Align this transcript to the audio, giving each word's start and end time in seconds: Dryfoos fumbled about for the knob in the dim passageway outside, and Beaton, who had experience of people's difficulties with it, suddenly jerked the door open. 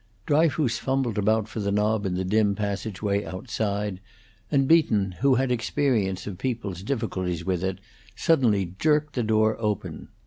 Dryfoos 0.25 0.79
fumbled 0.79 1.19
about 1.19 1.47
for 1.47 1.59
the 1.59 1.71
knob 1.71 2.07
in 2.07 2.15
the 2.15 2.25
dim 2.25 2.55
passageway 2.55 3.23
outside, 3.23 3.99
and 4.49 4.67
Beaton, 4.67 5.11
who 5.19 5.35
had 5.35 5.51
experience 5.51 6.25
of 6.25 6.39
people's 6.39 6.81
difficulties 6.81 7.45
with 7.45 7.63
it, 7.63 7.77
suddenly 8.15 8.73
jerked 8.79 9.13
the 9.13 9.21
door 9.21 9.55
open. 9.59 10.07